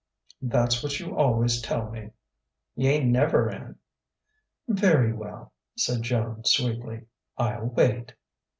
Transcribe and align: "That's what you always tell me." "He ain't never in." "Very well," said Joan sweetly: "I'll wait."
"That's 0.41 0.81
what 0.81 0.99
you 0.99 1.15
always 1.15 1.61
tell 1.61 1.91
me." 1.91 2.09
"He 2.75 2.87
ain't 2.87 3.05
never 3.11 3.51
in." 3.51 3.75
"Very 4.67 5.13
well," 5.13 5.53
said 5.77 6.01
Joan 6.01 6.43
sweetly: 6.43 7.05
"I'll 7.37 7.65
wait." 7.67 8.15